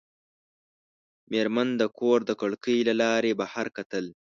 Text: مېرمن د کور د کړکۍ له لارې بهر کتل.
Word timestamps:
مېرمن 1.31 1.67
د 1.81 1.83
کور 1.99 2.19
د 2.29 2.31
کړکۍ 2.41 2.77
له 2.89 2.93
لارې 3.01 3.31
بهر 3.39 3.67
کتل. 3.77 4.05